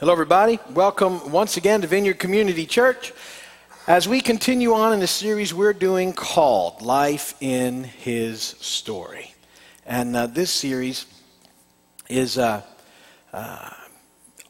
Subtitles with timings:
[0.00, 0.58] Hello, everybody.
[0.72, 3.12] Welcome once again to Vineyard Community Church
[3.86, 9.34] as we continue on in the series we're doing called Life in His Story.
[9.84, 11.04] And uh, this series
[12.08, 12.62] is uh,
[13.34, 13.70] uh,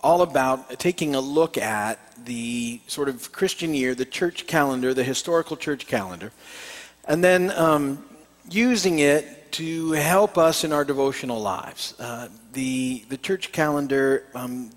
[0.00, 5.02] all about taking a look at the sort of Christian year, the church calendar, the
[5.02, 6.30] historical church calendar,
[7.08, 8.04] and then um,
[8.48, 11.94] using it to help us in our devotional lives.
[11.98, 14.70] Uh, the, the church calendar um,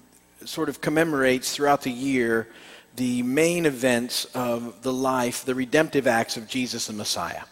[0.46, 2.48] sort of commemorates throughout the year
[2.96, 7.44] the main events of the life, the redemptive acts of Jesus the Messiah.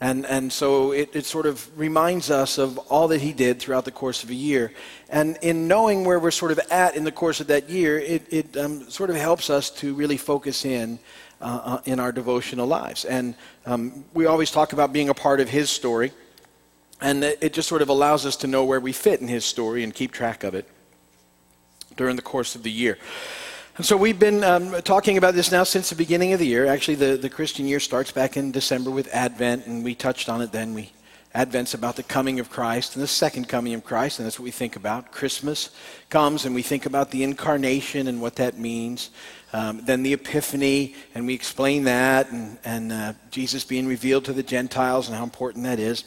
[0.00, 3.84] And, and so it, it sort of reminds us of all that he did throughout
[3.84, 4.72] the course of a year.
[5.08, 8.26] And in knowing where we're sort of at in the course of that year, it,
[8.32, 10.98] it um, sort of helps us to really focus in
[11.40, 13.04] uh, uh in our devotional lives.
[13.04, 16.12] And um, we always talk about being a part of his story.
[17.00, 19.82] And it just sort of allows us to know where we fit in his story
[19.82, 20.68] and keep track of it
[21.96, 22.98] during the course of the year.
[23.76, 26.66] And so we've been um, talking about this now since the beginning of the year.
[26.66, 30.42] Actually, the, the Christian year starts back in December with Advent, and we touched on
[30.42, 30.74] it then.
[30.74, 30.92] We
[31.34, 34.44] Advent's about the coming of Christ and the second coming of Christ, and that's what
[34.44, 35.12] we think about.
[35.12, 35.70] Christmas
[36.10, 39.08] comes, and we think about the incarnation and what that means.
[39.54, 44.34] Um, then the Epiphany, and we explain that, and, and uh, Jesus being revealed to
[44.34, 46.04] the Gentiles and how important that is.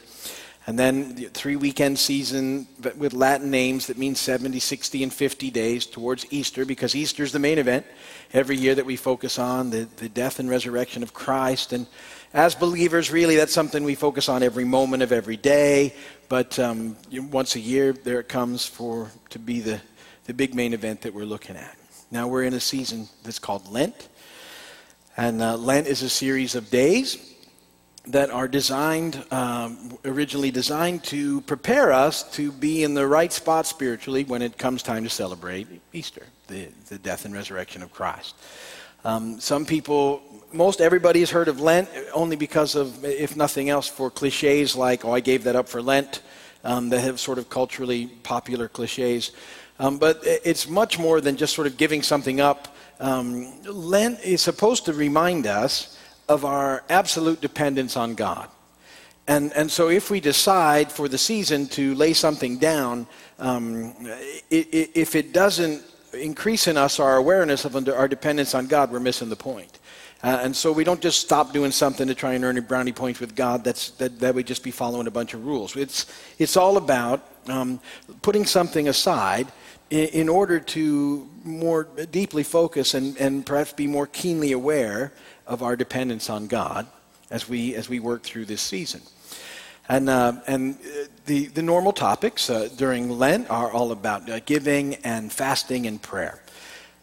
[0.67, 5.51] And then the three weekend season with Latin names that mean 70, 60, and 50
[5.51, 7.85] days towards Easter, because Easter is the main event
[8.33, 11.71] every year that we focus on the, the death and resurrection of Christ.
[11.71, 11.85] And
[12.33, 15.93] as believers, really, that's something we focus on every moment of every day.
[16.29, 19.79] But um, once a year, there it comes for to be the,
[20.25, 21.77] the big main event that we're looking at.
[22.09, 24.09] Now we're in a season that's called Lent.
[25.15, 27.34] And uh, Lent is a series of days
[28.07, 33.65] that are designed, um, originally designed to prepare us to be in the right spot
[33.65, 38.35] spiritually when it comes time to celebrate Easter, the, the death and resurrection of Christ.
[39.03, 43.87] Um, some people, most everybody has heard of Lent only because of, if nothing else,
[43.87, 46.21] for cliches like, oh, I gave that up for Lent,
[46.63, 49.31] um, that have sort of culturally popular cliches.
[49.77, 52.75] Um, but it's much more than just sort of giving something up.
[52.99, 55.94] Um, Lent is supposed to remind us
[56.27, 58.49] of our absolute dependence on God.
[59.27, 63.07] And, and so if we decide for the season to lay something down,
[63.39, 63.95] um,
[64.51, 68.91] it, it, if it doesn't increase in us our awareness of our dependence on God,
[68.91, 69.79] we're missing the point.
[70.23, 72.91] Uh, and so we don't just stop doing something to try and earn a brownie
[72.91, 73.63] points with God.
[73.63, 75.75] That's, that, that would just be following a bunch of rules.
[75.75, 76.05] It's,
[76.39, 77.79] it's all about um,
[78.21, 79.47] putting something aside
[79.89, 85.11] in, in, order to more deeply focus and, and perhaps be more keenly aware
[85.47, 86.87] of our dependence on God
[87.29, 89.01] as we, as we work through this season.
[89.87, 94.39] And, uh, and uh, the, the normal topics uh, during Lent are all about uh,
[94.39, 96.41] giving and fasting and prayer.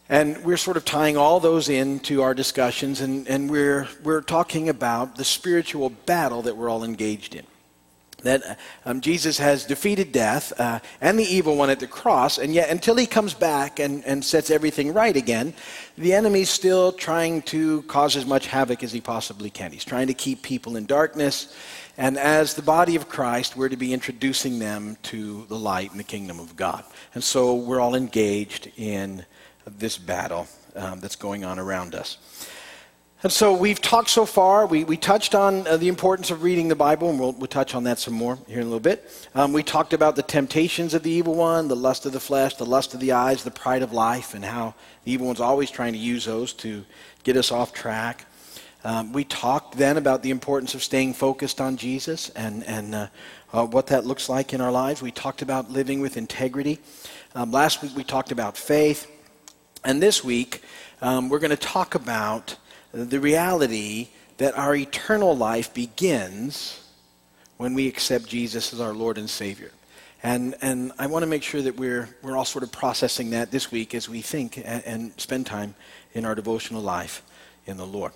[0.08, 4.68] And we're sort of tying all those into our discussions, and, and we're, we're talking
[4.68, 7.46] about the spiritual battle that we're all engaged in
[8.22, 12.54] that um, Jesus has defeated death uh, and the evil one at the cross, and
[12.54, 15.54] yet until he comes back and, and sets everything right again,
[15.98, 19.72] the enemy's still trying to cause as much havoc as he possibly can.
[19.72, 21.54] He's trying to keep people in darkness,
[21.96, 26.00] and as the body of Christ, we're to be introducing them to the light and
[26.00, 26.84] the kingdom of God.
[27.14, 29.24] And so we're all engaged in
[29.66, 32.18] this battle um, that's going on around us.
[33.24, 36.66] And so we've talked so far, we, we touched on uh, the importance of reading
[36.66, 39.08] the Bible, and we'll, we'll touch on that some more here in a little bit.
[39.36, 42.56] Um, we talked about the temptations of the evil one, the lust of the flesh,
[42.56, 44.74] the lust of the eyes, the pride of life, and how
[45.04, 46.84] the evil one's always trying to use those to
[47.22, 48.26] get us off track.
[48.82, 53.06] Um, we talked then about the importance of staying focused on Jesus and, and uh,
[53.52, 55.00] uh, what that looks like in our lives.
[55.00, 56.80] We talked about living with integrity.
[57.36, 59.08] Um, last week we talked about faith.
[59.84, 60.64] And this week
[61.00, 62.56] um, we're going to talk about
[62.92, 64.08] the reality
[64.38, 66.80] that our eternal life begins
[67.56, 69.70] when we accept Jesus as our Lord and Savior.
[70.22, 73.50] And, and I want to make sure that we're, we're all sort of processing that
[73.50, 75.74] this week as we think and, and spend time
[76.12, 77.22] in our devotional life
[77.66, 78.12] in the Lord.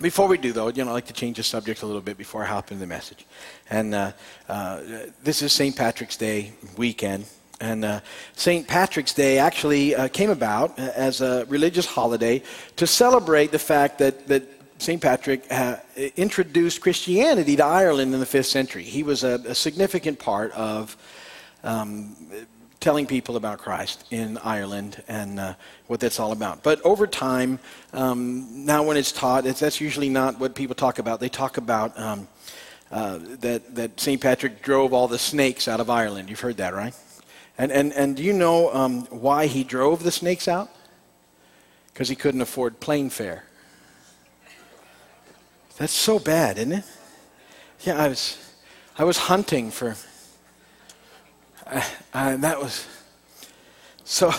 [0.00, 2.16] Before we do, though, you know, I'd like to change the subject a little bit
[2.16, 3.24] before I hop into the message.
[3.70, 4.12] And uh,
[4.48, 4.80] uh,
[5.22, 5.76] this is St.
[5.76, 7.26] Patrick's Day weekend.
[7.62, 8.00] And uh,
[8.34, 8.66] St.
[8.66, 12.42] Patrick's Day actually uh, came about as a religious holiday
[12.74, 14.42] to celebrate the fact that, that
[14.78, 15.00] St.
[15.00, 15.76] Patrick uh,
[16.16, 18.82] introduced Christianity to Ireland in the 5th century.
[18.82, 20.96] He was a, a significant part of
[21.62, 22.16] um,
[22.80, 25.54] telling people about Christ in Ireland and uh,
[25.86, 26.64] what that's all about.
[26.64, 27.60] But over time,
[27.92, 31.20] um, now when it's taught, it's, that's usually not what people talk about.
[31.20, 32.26] They talk about um,
[32.90, 34.20] uh, that, that St.
[34.20, 36.28] Patrick drove all the snakes out of Ireland.
[36.28, 36.92] You've heard that, right?
[37.62, 40.68] And, and, and do you know um, why he drove the snakes out?
[41.92, 43.44] Because he couldn't afford plane fare.
[45.76, 46.84] That's so bad, isn't it?
[47.82, 48.36] Yeah, I was,
[48.98, 49.94] I was hunting for,
[51.68, 52.84] uh, that was,
[54.02, 54.32] so,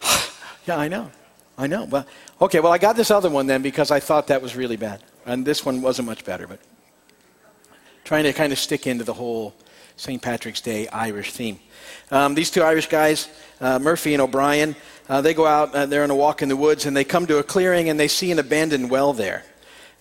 [0.66, 1.10] yeah, I know.
[1.58, 1.84] I know.
[1.84, 2.06] Well,
[2.40, 5.02] okay, well, I got this other one then because I thought that was really bad.
[5.26, 6.60] And this one wasn't much better, but
[8.04, 9.54] trying to kind of stick into the whole
[10.00, 10.22] St.
[10.22, 11.60] Patrick's Day Irish theme.
[12.10, 13.28] Um, these two Irish guys,
[13.60, 14.74] uh, Murphy and O'Brien,
[15.10, 17.26] uh, they go out, uh, they're on a walk in the woods, and they come
[17.26, 19.44] to a clearing and they see an abandoned well there.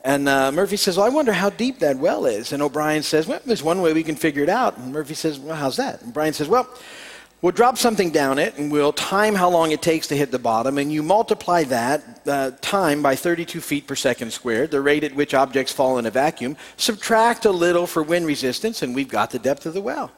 [0.06, 2.54] And uh, Murphy says, Well, I wonder how deep that well is.
[2.54, 4.78] And O'Brien says, Well, there's one way we can figure it out.
[4.78, 6.02] And Murphy says, Well, how's that?
[6.02, 6.70] And Brian says, Well,
[7.42, 10.40] we'll drop something down it and we'll time how long it takes to hit the
[10.40, 10.78] bottom.
[10.78, 15.16] And you multiply that uh, time by 32 feet per second squared, the rate at
[15.16, 16.58] which objects fall in a vacuum.
[16.78, 20.12] Subtract a little for wind resistance, and we've got the depth of the well.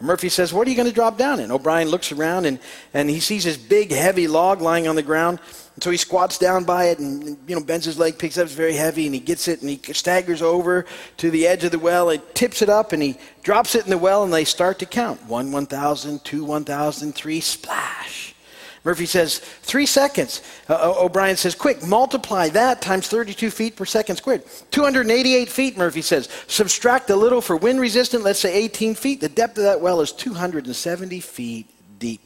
[0.00, 1.50] Murphy says, What are you going to drop down in?
[1.50, 2.58] O'Brien looks around and,
[2.94, 5.40] and he sees this big, heavy log lying on the ground.
[5.74, 8.44] And so he squats down by it and you know bends his leg, picks up,
[8.44, 10.86] it's very heavy, and he gets it and he staggers over
[11.18, 13.90] to the edge of the well and tips it up and he drops it in
[13.90, 15.24] the well and they start to count.
[15.26, 18.34] One, one thousand, two one thousand, three, splash.
[18.84, 20.42] Murphy says, three seconds.
[20.68, 24.42] Uh, O'Brien says, quick, multiply that times 32 feet per second squared.
[24.70, 26.28] 288 feet, Murphy says.
[26.46, 29.20] Subtract a little for wind resistant, let's say 18 feet.
[29.20, 32.20] The depth of that well is 270 feet deep.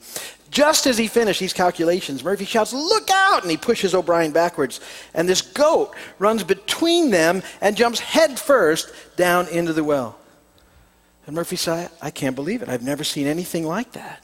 [0.50, 3.42] Just as he finished these calculations, Murphy shouts, Look out!
[3.42, 4.80] And he pushes O'Brien backwards.
[5.14, 10.18] And this goat runs between them and jumps headfirst down into the well.
[11.26, 12.68] And Murphy said, I can't believe it.
[12.68, 14.21] I've never seen anything like that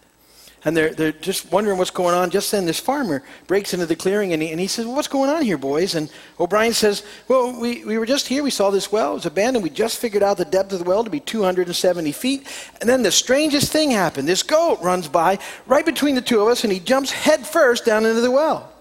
[0.65, 2.31] and they're, they're just wondering what's going on.
[2.31, 5.09] Just then, this farmer breaks into the clearing and he, and he says, well, What's
[5.09, 5.95] going on here, boys?
[5.95, 6.11] And
[6.41, 8.43] O'Brien says, Well, we, we were just here.
[8.43, 9.13] We saw this well.
[9.13, 9.63] It was abandoned.
[9.63, 12.47] We just figured out the depth of the well to be 270 feet.
[12.81, 14.27] And then the strangest thing happened.
[14.27, 17.85] This goat runs by right between the two of us and he jumps head first
[17.85, 18.73] down into the well.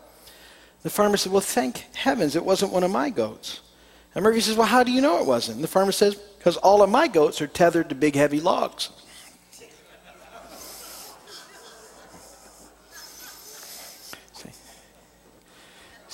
[0.84, 3.62] The farmer said, Well, thank heavens it wasn't one of my goats.
[4.16, 5.58] And Murphy says, Well, how do you know it wasn't?
[5.58, 8.90] And the farmer says, Because all of my goats are tethered to big, heavy logs.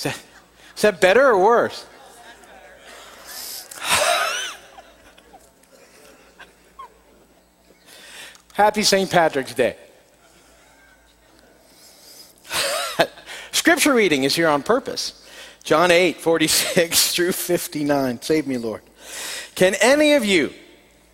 [0.03, 0.19] Is that,
[0.75, 1.85] is that better or worse?
[8.53, 9.09] Happy St.
[9.09, 9.77] Patrick's Day.
[13.53, 15.25] Scripture reading is here on purpose.
[15.63, 18.21] John 8, 46 through 59.
[18.21, 18.81] Save me, Lord.
[19.55, 20.51] Can any of you,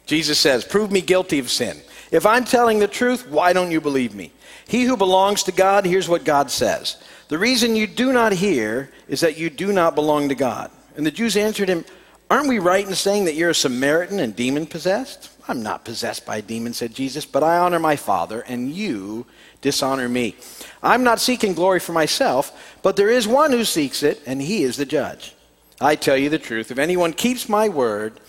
[0.07, 1.79] Jesus says, prove me guilty of sin?
[2.11, 4.31] If I'm telling the truth, why don't you believe me?
[4.67, 6.97] He who belongs to God hears what God says.
[7.29, 10.71] The reason you do not hear is that you do not belong to God.
[10.95, 11.85] And the Jews answered him,
[12.29, 15.29] Aren't we right in saying that you're a Samaritan and demon possessed?
[15.47, 19.27] I'm not possessed by a demon, said Jesus, but I honor my Father, and you
[19.61, 20.35] dishonor me.
[20.81, 24.63] I'm not seeking glory for myself, but there is one who seeks it, and he
[24.63, 25.35] is the judge.
[25.79, 26.71] I tell you the truth.
[26.71, 28.19] If anyone keeps my word,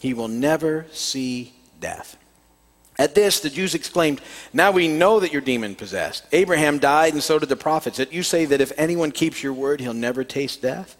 [0.00, 2.16] he will never see death.
[2.98, 4.20] At this, the Jews exclaimed,
[4.52, 6.26] Now we know that you're demon possessed.
[6.32, 7.98] Abraham died, and so did the prophets.
[8.00, 10.96] Yet you say that if anyone keeps your word, he'll never taste death?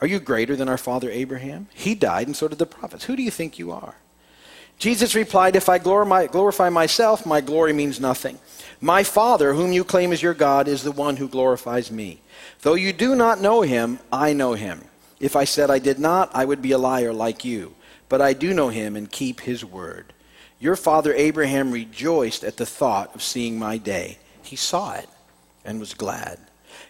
[0.00, 1.68] Are you greater than our father Abraham?
[1.72, 3.04] He died, and so did the prophets.
[3.04, 3.94] Who do you think you are?
[4.78, 8.40] Jesus replied, If I glorify myself, my glory means nothing.
[8.80, 12.20] My Father, whom you claim as your God, is the one who glorifies me.
[12.62, 14.86] Though you do not know him, I know him.
[15.20, 17.76] If I said I did not, I would be a liar like you.
[18.08, 20.12] But I do know him and keep his word.
[20.62, 24.18] Your father Abraham rejoiced at the thought of seeing my day.
[24.44, 25.08] He saw it
[25.64, 26.38] and was glad.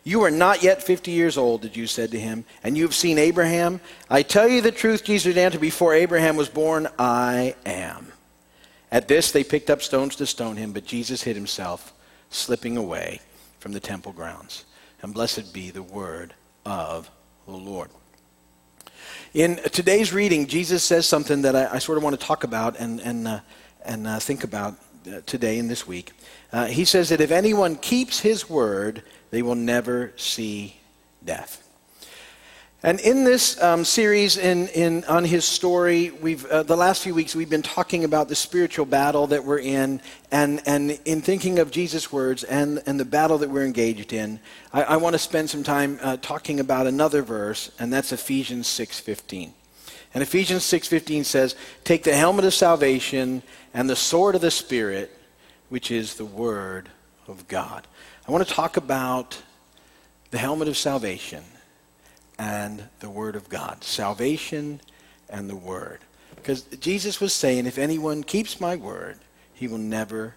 [0.05, 2.95] You are not yet 50 years old, the Jews said to him, and you have
[2.95, 3.81] seen Abraham?
[4.11, 8.13] I tell you the truth, Jesus answered, before Abraham was born, I am.
[8.91, 11.95] At this, they picked up stones to stone him, but Jesus hid himself,
[12.29, 13.23] slipping away
[13.59, 14.67] from the temple grounds.
[15.01, 16.35] And blessed be the word
[16.67, 17.11] of
[17.47, 17.89] the Lord.
[19.33, 22.79] In today's reading, Jesus says something that I, I sort of want to talk about
[22.79, 23.41] and, and uh,
[23.85, 24.75] and uh, think about
[25.07, 26.13] uh, today and this week.
[26.53, 30.77] Uh, he says that if anyone keeps his word, they will never see
[31.25, 31.63] death.
[32.85, 37.15] And in this um, series, in, in, on his story, we've, uh, the last few
[37.15, 40.01] weeks, we've been talking about the spiritual battle that we're in.
[40.33, 44.41] And, and in thinking of Jesus' words and, and the battle that we're engaged in,
[44.73, 48.67] I, I want to spend some time uh, talking about another verse, and that's Ephesians
[48.67, 49.53] 6.15.
[50.15, 51.55] And Ephesians 6:15 says,
[51.85, 53.43] "Take the helmet of salvation
[53.73, 55.17] and the sword of the spirit,
[55.69, 56.91] which is the word
[57.27, 57.87] of God."
[58.27, 59.39] I want to talk about
[60.31, 61.45] the helmet of salvation
[62.39, 63.85] and the word of God.
[63.85, 64.81] Salvation
[65.29, 66.01] and the word.
[66.35, 69.19] Because Jesus was saying, if anyone keeps my word,
[69.55, 70.35] he will never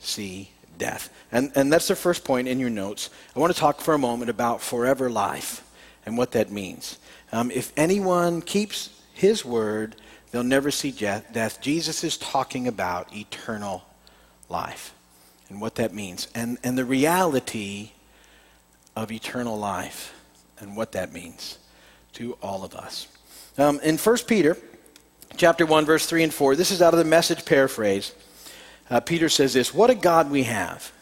[0.00, 1.10] see death.
[1.32, 3.10] And, and that's the first point in your notes.
[3.34, 5.66] I want to talk for a moment about forever life
[6.06, 6.98] and what that means.
[7.32, 9.96] Um, if anyone keeps his word,
[10.30, 11.60] they'll never see death.
[11.60, 13.84] Jesus is talking about eternal
[14.48, 14.94] life
[15.50, 17.90] and what that means, and, and the reality
[18.96, 20.14] of eternal life
[20.58, 21.58] and what that means
[22.14, 23.08] to all of us.
[23.58, 24.56] Um, in 1 Peter
[25.36, 28.14] chapter 1, verse 3 and 4, this is out of the message paraphrase.
[28.88, 30.92] Uh, Peter says this What a God we have!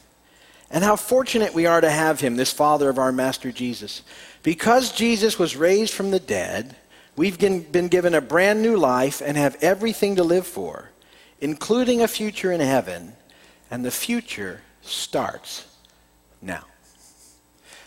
[0.72, 4.02] And how fortunate we are to have him, this Father of our Master Jesus.
[4.42, 6.74] Because Jesus was raised from the dead,
[7.18, 10.90] we've been given a brand new life and have everything to live for,
[11.40, 13.12] including a future in heaven.
[13.70, 15.66] And the future starts
[16.40, 16.64] now.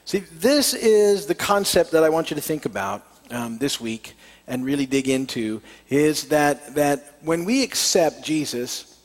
[0.04, 4.14] See, this is the concept that I want you to think about um, this week
[4.48, 9.00] and really dig into is that, that when we accept Jesus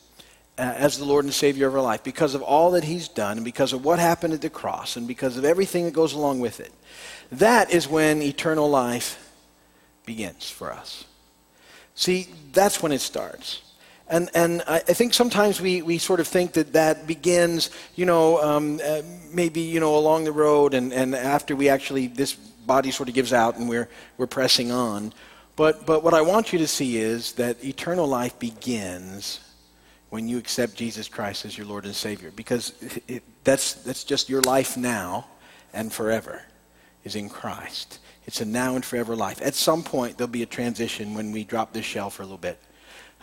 [0.59, 3.39] uh, as the Lord and Savior of our life because of all that He's done
[3.39, 6.41] and because of what happened at the cross and because of everything that goes along
[6.41, 6.73] with it.
[7.31, 9.23] That is when eternal life
[10.07, 11.05] begins for us.
[11.95, 13.63] See, that's when it starts.
[14.09, 18.41] And, and I, think sometimes we, we sort of think that that begins, you know,
[18.41, 22.93] um, uh, maybe, you know, along the road and, and after we actually, this body
[22.93, 25.13] sort of gives out and we're, we're pressing on.
[25.57, 29.41] But, but what I want you to see is that eternal life begins
[30.11, 32.31] when you accept Jesus Christ as your Lord and Savior.
[32.31, 32.75] Because
[33.09, 35.27] it, that's, that's just your life now
[35.73, 36.43] and forever
[37.03, 37.99] is in Christ.
[38.27, 39.41] It's a now and forever life.
[39.41, 42.39] At some point, there'll be a transition when we drop this shell for a little
[42.39, 42.61] bit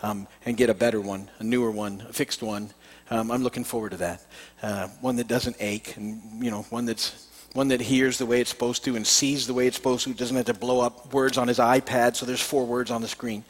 [0.01, 2.71] um, and get a better one, a newer one, a fixed one.
[3.09, 4.25] Um, I'm looking forward to that.
[4.61, 8.41] Uh, one that doesn't ache, and you know, one that's one that hears the way
[8.41, 10.13] it's supposed to and sees the way it's supposed to.
[10.13, 13.07] Doesn't have to blow up words on his iPad, so there's four words on the
[13.07, 13.43] screen.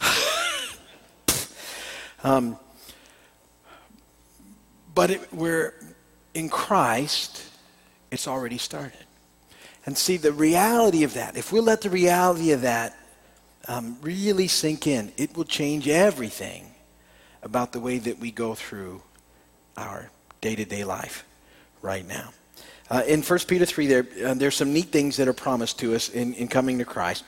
[2.24, 2.58] um,
[4.94, 5.74] but it, we're
[6.34, 7.44] in Christ,
[8.10, 9.05] it's already started.
[9.86, 12.96] And see, the reality of that, if we let the reality of that
[13.68, 16.74] um, really sink in, it will change everything
[17.42, 19.00] about the way that we go through
[19.76, 21.24] our day to day life
[21.82, 22.30] right now.
[22.90, 25.94] Uh, in 1 Peter 3, there, uh, there's some neat things that are promised to
[25.94, 27.24] us in, in coming to Christ.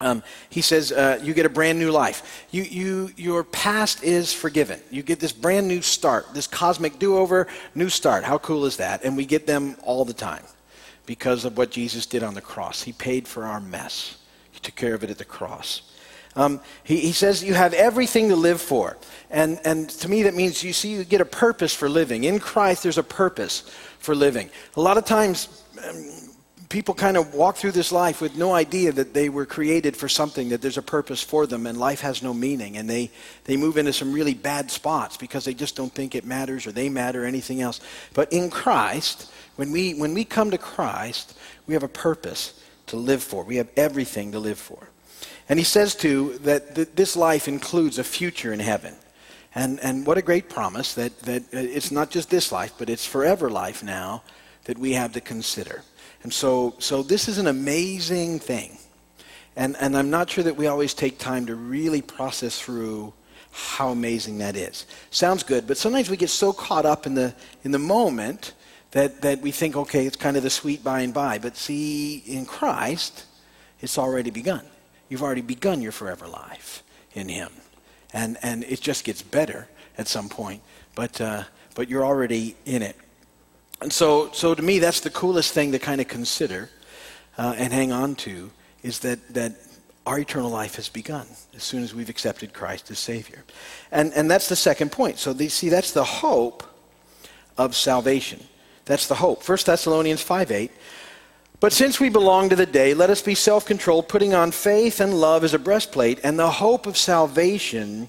[0.00, 2.46] Um, he says uh, you get a brand new life.
[2.50, 4.80] You, you, your past is forgiven.
[4.90, 8.24] You get this brand new start, this cosmic do over, new start.
[8.24, 9.04] How cool is that?
[9.04, 10.44] And we get them all the time
[11.10, 12.84] because of what Jesus did on the cross.
[12.84, 14.16] He paid for our mess,
[14.52, 15.82] He took care of it at the cross.
[16.36, 18.96] Um, he, he, says you have everything to live for.
[19.28, 22.22] And, and to me, that means you see, you get a purpose for living.
[22.22, 24.50] In Christ, there's a purpose for living.
[24.76, 26.29] A lot of times, um,
[26.68, 30.08] people kind of walk through this life with no idea that they were created for
[30.08, 32.76] something, that there's a purpose for them, and life has no meaning.
[32.76, 33.10] And they,
[33.44, 36.72] they move into some really bad spots because they just don't think it matters or
[36.72, 37.80] they matter or anything else.
[38.14, 41.36] But in Christ, when we, when we come to Christ,
[41.66, 43.44] we have a purpose to live for.
[43.44, 44.88] We have everything to live for.
[45.48, 48.94] And he says, too, that th- this life includes a future in heaven.
[49.54, 52.88] And, and what a great promise that, that uh, it's not just this life, but
[52.88, 54.22] it's forever life now
[54.64, 55.82] that we have to consider.
[56.22, 58.78] And so, so this is an amazing thing.
[59.56, 63.12] And, and I'm not sure that we always take time to really process through
[63.52, 64.86] how amazing that is.
[65.10, 67.34] Sounds good, but sometimes we get so caught up in the,
[67.64, 68.52] in the moment
[68.92, 71.38] that, that we think, okay, it's kind of the sweet by and by.
[71.38, 73.24] But see, in Christ,
[73.80, 74.64] it's already begun.
[75.08, 76.82] You've already begun your forever life
[77.14, 77.50] in Him.
[78.12, 80.62] And, and it just gets better at some point.
[80.94, 82.96] But, uh, but you're already in it.
[83.80, 86.68] And so, so to me, that's the coolest thing to kind of consider
[87.38, 88.50] uh, and hang on to
[88.82, 89.54] is that, that
[90.06, 93.44] our eternal life has begun as soon as we've accepted Christ as Savior.
[93.90, 95.18] And, and that's the second point.
[95.18, 96.62] So, they, see, that's the hope
[97.56, 98.42] of salvation.
[98.84, 99.46] That's the hope.
[99.48, 100.70] 1 Thessalonians 5 8.
[101.60, 104.98] But since we belong to the day, let us be self controlled, putting on faith
[105.00, 108.08] and love as a breastplate, and the hope of salvation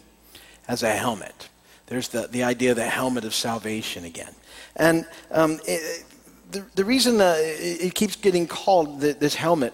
[0.67, 1.49] as a helmet.
[1.87, 4.33] There's the, the idea of the helmet of salvation again.
[4.75, 6.05] And um, it,
[6.51, 9.73] the, the reason uh, it, it keeps getting called the, this helmet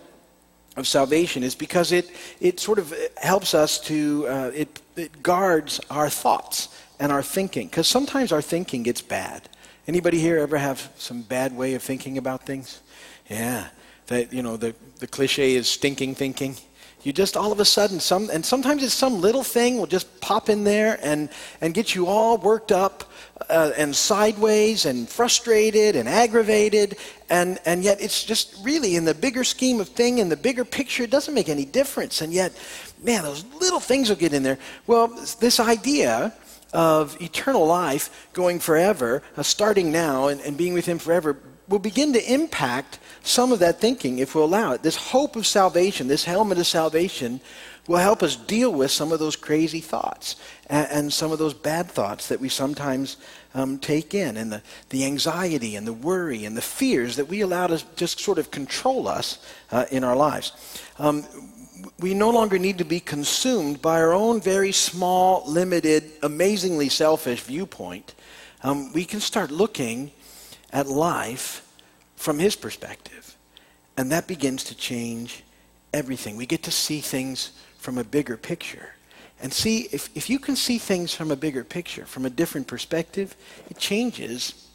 [0.75, 5.79] of salvation is because it, it sort of helps us to, uh, it, it guards
[5.89, 7.67] our thoughts and our thinking.
[7.67, 9.49] Because sometimes our thinking gets bad.
[9.87, 12.81] Anybody here ever have some bad way of thinking about things?
[13.29, 13.69] Yeah.
[14.07, 16.55] That, you know, the, the cliche is stinking thinking
[17.03, 20.19] you just all of a sudden some and sometimes it's some little thing will just
[20.19, 21.29] pop in there and
[21.61, 23.11] and get you all worked up
[23.49, 26.97] uh, and sideways and frustrated and aggravated.
[27.29, 30.65] And and yet it's just really in the bigger scheme of thing in the bigger
[30.65, 32.21] picture it doesn't make any difference.
[32.21, 32.51] And yet
[33.03, 34.57] man those little things will get in there.
[34.87, 35.07] Well
[35.39, 36.33] this idea
[36.73, 41.37] of eternal life going forever, uh, starting now and, and being with Him forever,
[41.67, 44.83] will begin to impact some of that thinking if we'll allow it.
[44.83, 47.39] This hope of salvation, this helmet of salvation,
[47.87, 50.35] will help us deal with some of those crazy thoughts
[50.69, 53.17] and, and some of those bad thoughts that we sometimes
[53.53, 57.41] um, take in, and the, the anxiety and the worry and the fears that we
[57.41, 59.39] allow to just sort of control us
[59.71, 60.51] uh, in our lives.
[60.99, 61.25] Um,
[61.99, 67.41] we no longer need to be consumed by our own very small, limited, amazingly selfish
[67.41, 68.15] viewpoint.
[68.63, 70.11] Um, we can start looking
[70.71, 71.66] at life
[72.17, 73.37] from his perspective.
[73.95, 75.43] And that begins to change
[75.93, 76.35] everything.
[76.35, 78.89] We get to see things from a bigger picture.
[79.41, 82.67] And see, if, if you can see things from a bigger picture, from a different
[82.67, 83.35] perspective,
[83.69, 84.67] it changes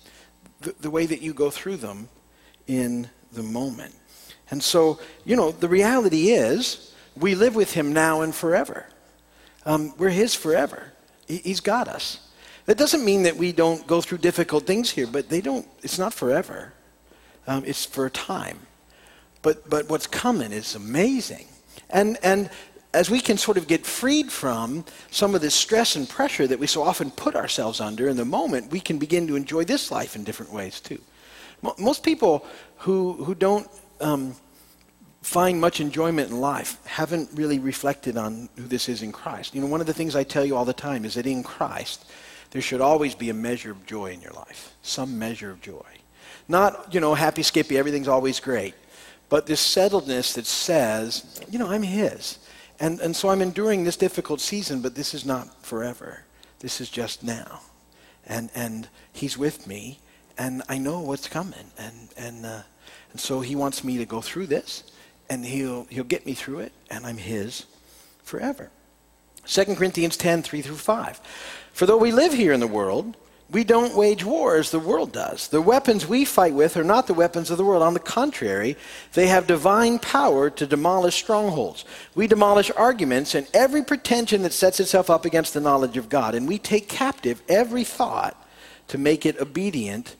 [0.61, 2.09] the, the way that you go through them
[2.67, 3.95] in the moment.
[4.51, 8.87] And so, you know, the reality is we live with him now and forever.
[9.67, 10.93] Um, we're his forever.
[11.27, 12.29] He, he's got us.
[12.67, 15.99] That doesn't mean that we don't go through difficult things here, but they don't, it's
[15.99, 16.73] not forever.
[17.47, 18.59] Um, it's for a time.
[19.43, 21.47] But, but what's coming is amazing.
[21.91, 22.49] And, and
[22.95, 26.59] as we can sort of get freed from some of this stress and pressure that
[26.59, 29.91] we so often put ourselves under in the moment, we can begin to enjoy this
[29.91, 31.01] life in different ways too.
[31.79, 32.45] Most people
[32.79, 33.69] who, who don't
[34.01, 34.35] um,
[35.23, 39.55] find much enjoyment in life haven't really reflected on who this is in Christ.
[39.55, 41.43] You know, one of the things I tell you all the time is that in
[41.43, 42.05] Christ,
[42.51, 45.87] there should always be a measure of joy in your life, some measure of joy.
[46.49, 48.75] Not, you know, happy, skippy, everything's always great,
[49.29, 52.39] but this settledness that says, you know, I'm His.
[52.81, 56.25] And, and so I'm enduring this difficult season, but this is not forever.
[56.59, 57.61] This is just now.
[58.27, 60.01] And, and He's with me,
[60.37, 61.71] and I know what's coming.
[61.79, 62.63] And, and, uh,
[63.13, 64.85] and so He wants me to go through this,
[65.31, 67.67] and he'll, he'll get me through it, and I'm His
[68.23, 68.71] forever.
[69.47, 71.21] 2 Corinthians 10, 3 through 5.
[71.73, 73.17] For though we live here in the world,
[73.53, 75.49] we don't wage war as the world does.
[75.49, 77.83] The weapons we fight with are not the weapons of the world.
[77.83, 78.77] On the contrary,
[79.12, 81.85] they have divine power to demolish strongholds.
[82.15, 86.35] We demolish arguments and every pretension that sets itself up against the knowledge of God.
[86.35, 88.37] And we take captive every thought
[88.88, 90.17] to make it obedient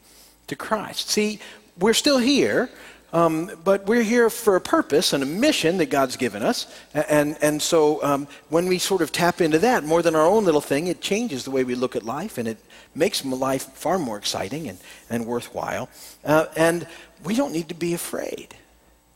[0.49, 1.09] to Christ.
[1.09, 1.41] See,
[1.79, 2.71] we're still here.
[3.15, 6.67] Um, but we're here for a purpose and a mission that God's given us.
[6.95, 10.47] And, and so um, when we sort of tap into that more than our own
[10.47, 12.57] little thing, it changes the way we look at life and it
[12.95, 14.79] makes my life far more exciting and,
[15.09, 15.89] and worthwhile.
[16.25, 16.87] Uh, and
[17.25, 18.55] we don't need to be afraid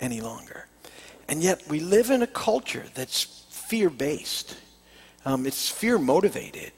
[0.01, 0.67] any longer.
[1.29, 4.57] And yet we live in a culture that's fear based,
[5.25, 6.73] um, it's fear motivated.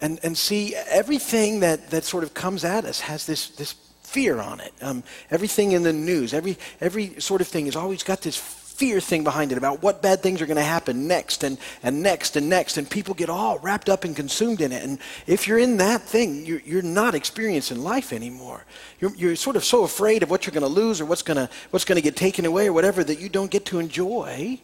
[0.00, 4.38] And, and see, everything that, that sort of comes at us has this, this fear
[4.40, 4.72] on it.
[4.82, 8.36] Um, everything in the news, every, every sort of thing has always got this
[8.74, 12.02] fear thing behind it about what bad things are going to happen next and, and
[12.02, 12.76] next and next.
[12.76, 14.82] And people get all wrapped up and consumed in it.
[14.82, 18.64] And if you're in that thing, you're, you're not experiencing life anymore.
[18.98, 21.36] You're, you're sort of so afraid of what you're going to lose or what's going
[21.36, 24.60] to what's to get taken away or whatever that you don't get to enjoy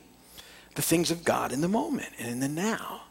[0.75, 3.03] the things of God in the moment and in the now.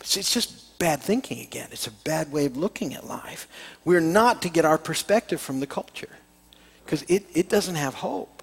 [0.00, 1.68] It's, it's just bad thinking again.
[1.72, 3.48] It's a bad way of looking at life.
[3.84, 6.10] We're not to get our perspective from the culture
[6.84, 8.33] because it, it doesn't have hope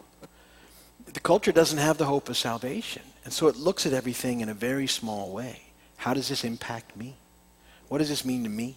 [1.13, 3.04] the culture doesn't have the hope of salvation.
[3.24, 5.62] And so it looks at everything in a very small way.
[5.97, 7.15] How does this impact me?
[7.88, 8.76] What does this mean to me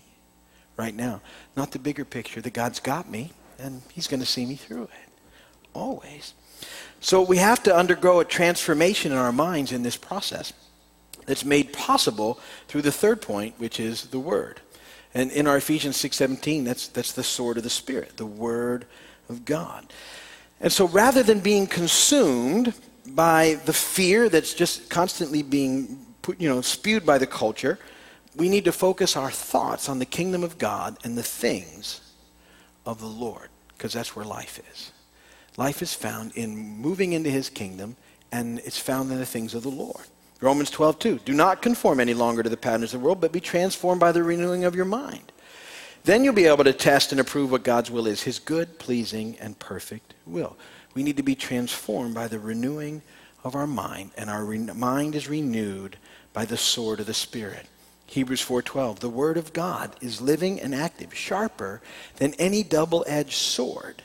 [0.77, 1.20] right now?
[1.57, 4.85] Not the bigger picture that God's got me and he's going to see me through
[4.85, 4.90] it.
[5.73, 6.35] Always.
[7.01, 10.53] So we have to undergo a transformation in our minds in this process
[11.27, 14.61] that's made possible through the third point, which is the Word.
[15.14, 18.87] And in our Ephesians 6.17, that's, that's the sword of the Spirit, the Word
[19.29, 19.92] of God.
[20.61, 22.75] And so rather than being consumed
[23.09, 27.79] by the fear that's just constantly being put, you know, spewed by the culture,
[28.37, 32.01] we need to focus our thoughts on the kingdom of God and the things
[32.87, 34.93] of the Lord, because that's where life is.
[35.57, 37.97] Life is found in moving into his kingdom,
[38.33, 40.05] and it's found in the things of the Lord.
[40.40, 41.19] Romans 12, 2.
[41.25, 44.12] Do not conform any longer to the patterns of the world, but be transformed by
[44.12, 45.33] the renewing of your mind.
[46.05, 49.37] Then you'll be able to test and approve what God's will is, his good, pleasing,
[49.40, 50.57] and perfect will.
[50.95, 53.01] We need to be transformed by the renewing
[53.43, 55.97] of our mind, and our re- mind is renewed
[56.35, 57.67] by the sword of the Spirit.
[58.07, 61.81] Hebrews 4:12 The word of God is living and active, sharper
[62.17, 64.03] than any double-edged sword.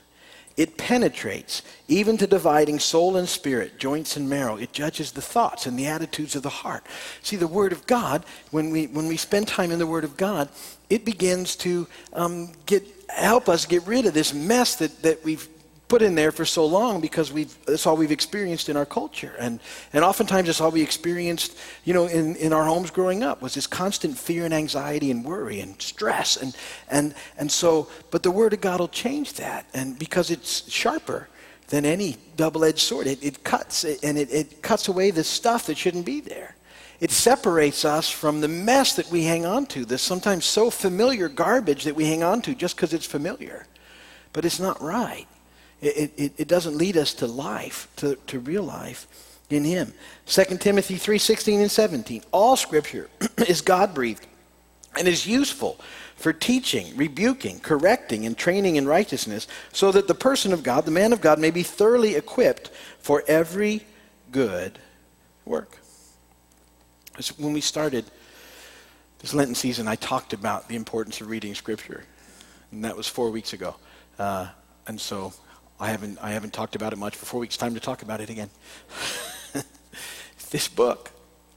[0.59, 4.57] It penetrates even to dividing soul and spirit, joints and marrow.
[4.57, 6.85] It judges the thoughts and the attitudes of the heart.
[7.21, 10.17] See, the Word of God, when we, when we spend time in the Word of
[10.17, 10.49] God,
[10.89, 15.47] it begins to um, get, help us get rid of this mess that, that we've
[15.89, 19.33] put in there for so long because we've, that's all we've experienced in our culture.
[19.39, 19.59] And,
[19.91, 23.55] and oftentimes that's all we experienced, you know, in, in our homes growing up was
[23.55, 26.37] this constant fear and anxiety and worry and stress.
[26.37, 26.55] And,
[26.89, 29.65] and, and so, but the Word of God will change that.
[29.73, 31.27] And because it's sharper
[31.67, 35.65] than any double-edged sword, it, it cuts it, and it, it cuts away the stuff
[35.65, 36.55] that shouldn't be there.
[36.99, 41.29] It separates us from the mess that we hang on to, this sometimes so familiar
[41.29, 43.65] garbage that we hang on to just because it's familiar.
[44.33, 45.25] But it's not right.
[45.81, 49.07] It, it, it doesn't lead us to life, to, to real life
[49.49, 49.93] in Him.
[50.25, 52.23] 2 Timothy 3:16 and 17.
[52.31, 53.09] All Scripture
[53.47, 54.27] is God breathed
[54.97, 55.79] and is useful
[56.15, 60.91] for teaching, rebuking, correcting, and training in righteousness, so that the person of God, the
[60.91, 63.85] man of God, may be thoroughly equipped for every
[64.31, 64.77] good
[65.45, 65.77] work.
[67.37, 68.05] When we started
[69.19, 72.03] this Lenten season, I talked about the importance of reading Scripture,
[72.71, 73.75] and that was four weeks ago.
[74.17, 74.47] Uh,
[74.87, 75.31] and so
[75.79, 77.55] I haven't, I haven't talked about it much for four weeks.
[77.55, 78.49] Time to talk about it again.
[80.51, 81.11] this book,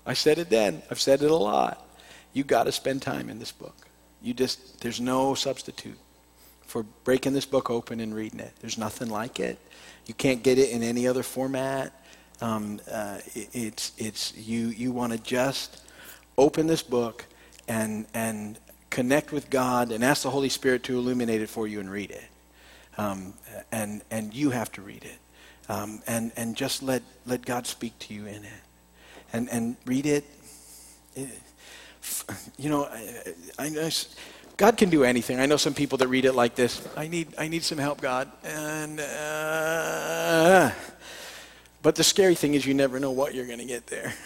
[0.07, 1.85] I said it then, I've said it a lot.
[2.33, 3.75] You got to spend time in this book.
[4.23, 5.99] You just, there's no substitute
[6.65, 8.53] for breaking this book open and reading it.
[8.61, 9.59] There's nothing like it.
[10.07, 11.93] You can't get it in any other format.
[12.41, 15.83] Um, uh, it, it's, it's, you, you want to just
[16.39, 17.27] open this book
[17.67, 18.59] and, and
[18.89, 22.13] connect with God and ask the Holy Spirit to illuminate it for you and read
[22.13, 22.25] it
[22.99, 23.35] um,
[23.71, 25.19] and and you have to read it,
[25.69, 28.63] um, and and just let let God speak to you in it,
[29.33, 30.25] and and read it.
[31.15, 31.29] it
[32.59, 32.87] you know,
[33.59, 33.91] I, I,
[34.57, 35.39] God can do anything.
[35.39, 36.87] I know some people that read it like this.
[36.97, 39.01] I need I need some help, God, and.
[39.01, 40.71] Uh,
[41.83, 44.15] but the scary thing is, you never know what you're going to get there.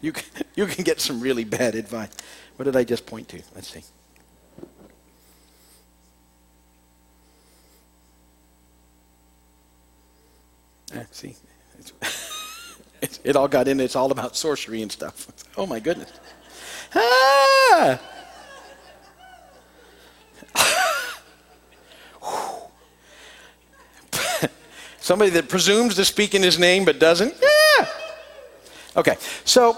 [0.00, 2.10] You can, you can get some really bad advice.
[2.56, 3.40] What did I just point to?
[3.54, 3.84] Let's see.
[11.10, 11.36] See,
[13.02, 13.80] it's, it all got in.
[13.80, 15.26] It's all about sorcery and stuff.
[15.56, 16.12] Oh my goodness.
[16.94, 18.00] Ah!
[25.00, 27.34] Somebody that presumes to speak in his name but doesn't.
[27.40, 27.86] Yeah.
[28.96, 29.76] Okay, so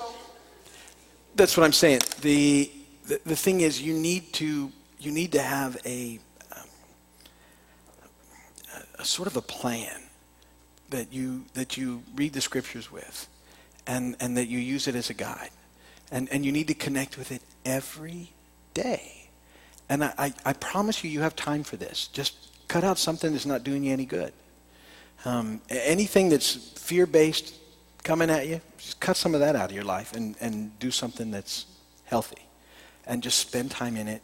[1.35, 2.01] that's what I'm saying.
[2.21, 2.71] The,
[3.07, 6.19] the, the thing is, you need to you need to have a,
[6.53, 6.61] a,
[9.01, 10.06] a sort of a plan
[10.91, 13.29] that you, that you read the scriptures with
[13.87, 15.51] and, and that you use it as a guide.
[16.11, 18.33] And, and you need to connect with it every
[18.75, 19.29] day.
[19.89, 22.09] And I, I, I promise you, you have time for this.
[22.09, 22.35] Just
[22.69, 24.33] cut out something that's not doing you any good.
[25.25, 27.55] Um, anything that's fear based
[28.05, 30.91] coming at you, just cut some of that out of your life and, and do
[30.91, 31.67] something that's
[32.05, 32.43] healthy.
[33.07, 34.23] And just spend time in it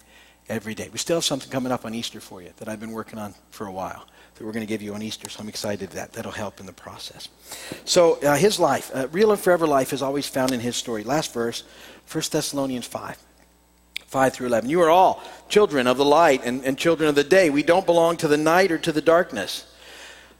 [0.49, 0.89] every day.
[0.93, 3.35] We still have something coming up on Easter for you that I've been working on
[3.51, 4.07] for a while
[4.43, 5.29] that we're going to give you on Easter.
[5.29, 7.29] So I'm excited that that'll help in the process.
[7.85, 11.05] So uh, his life, uh, real and forever life, is always found in his story.
[11.05, 11.63] Last verse,
[12.11, 13.19] 1 Thessalonians 5.
[14.09, 14.69] 5 through 11.
[14.69, 17.51] You are all children of the light and, and children of the day.
[17.51, 19.72] We don't belong to the night or to the darkness.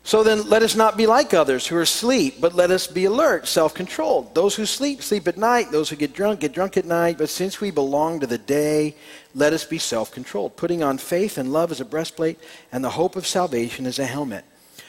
[0.05, 3.05] So then let us not be like others who are asleep, but let us be
[3.05, 4.35] alert, self controlled.
[4.35, 5.71] Those who sleep, sleep at night.
[5.71, 7.19] Those who get drunk, get drunk at night.
[7.19, 8.97] But since we belong to the day,
[9.35, 12.41] let us be self controlled, putting on faith and love as a breastplate
[12.73, 14.45] and the hope of salvation as a helmet.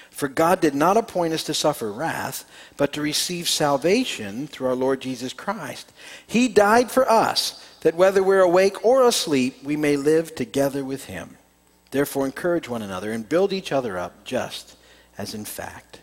[0.10, 2.46] For God did not appoint us to suffer wrath,
[2.78, 5.92] but to receive salvation through our Lord Jesus Christ.
[6.26, 11.06] He died for us, that whether we're awake or asleep, we may live together with
[11.06, 11.38] Him.
[11.92, 14.76] Therefore, encourage one another and build each other up just
[15.18, 16.02] as in fact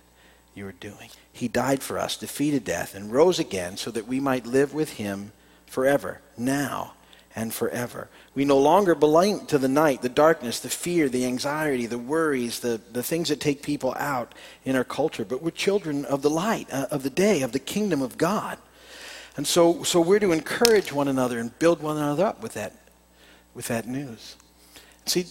[0.55, 1.11] you are doing.
[1.33, 4.95] He died for us, defeated death, and rose again so that we might live with
[4.95, 5.33] him
[5.67, 6.95] forever, now
[7.37, 8.09] and forever.
[8.35, 12.61] We no longer belong to the night, the darkness, the fear, the anxiety, the worries,
[12.61, 16.31] the, the things that take people out in our culture, but we're children of the
[16.31, 18.59] light, uh, of the day, of the kingdom of God.
[19.37, 22.75] And so, so we're to encourage one another and build one another up with that,
[23.55, 24.37] with that news.
[25.07, 25.27] See,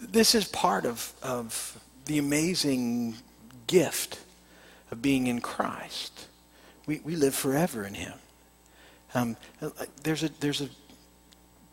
[0.00, 3.16] this is part of, of the amazing
[3.66, 4.20] gift
[4.90, 6.26] of being in Christ.
[6.86, 8.12] We, we live forever in Him.
[9.14, 9.36] Um,
[10.02, 10.68] there's, a, there's a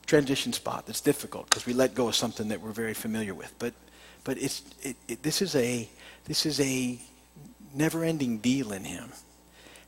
[0.05, 3.53] transition spot that's difficult because we let go of something that we're very familiar with.
[3.59, 3.73] But,
[4.23, 5.89] but it's, it, it, this, is a,
[6.25, 6.99] this is a
[7.73, 9.11] never-ending deal in Him.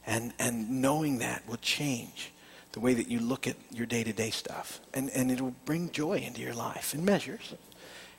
[0.05, 2.31] And, and knowing that will change
[2.73, 4.81] the way that you look at your day-to-day stuff.
[4.93, 7.53] And, and it'll bring joy into your life in measures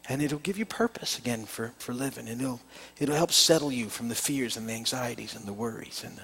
[0.09, 2.29] and it'll give you purpose again for, for living.
[2.29, 2.61] And it'll,
[2.99, 6.05] it'll help settle you from the fears and the anxieties and the worries.
[6.05, 6.21] And,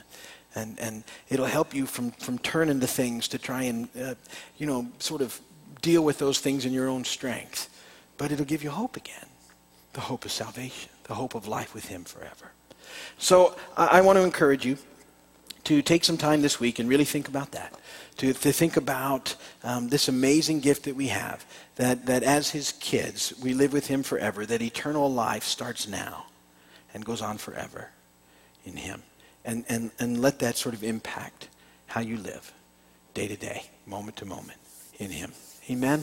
[0.55, 4.15] and, and it'll help you from, from turning to things to try and, uh,
[4.59, 5.41] you know, sort of
[5.81, 7.69] deal with those things in your own strength.
[8.19, 9.27] But it'll give you hope again
[9.93, 12.53] the hope of salvation, the the hope of life with him forever.
[13.19, 14.79] So I, I want to encourage you
[15.65, 17.75] to take some time this week and really think about that.
[18.19, 21.45] To, to think about um, this amazing gift that we have,
[21.77, 26.27] that, that as his kids, we live with him forever, that eternal life starts now
[26.93, 27.91] and goes on forever
[28.65, 29.03] in him.
[29.45, 31.49] And, and, and let that sort of impact
[31.87, 32.53] how you live
[33.15, 34.59] day to day, moment to moment
[34.99, 35.33] in him.
[35.71, 36.01] Amen.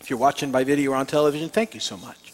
[0.00, 2.31] If you're watching by video or on television, thank you so much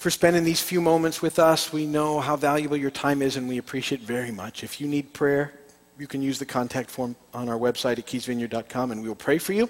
[0.00, 1.74] for spending these few moments with us.
[1.74, 4.64] We know how valuable your time is, and we appreciate it very much.
[4.64, 5.52] If you need prayer,
[5.98, 9.36] you can use the contact form on our website at keysvineyard.com, and we will pray
[9.36, 9.68] for you.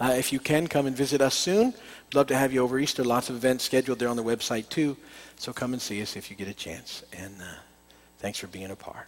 [0.00, 1.66] Uh, if you can, come and visit us soon.
[1.66, 3.04] We'd love to have you over Easter.
[3.04, 4.96] Lots of events scheduled there on the website, too.
[5.36, 7.04] So come and see us if you get a chance.
[7.16, 7.44] And uh,
[8.18, 9.06] thanks for being a part.